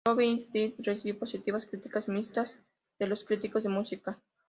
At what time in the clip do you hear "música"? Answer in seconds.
3.69-4.19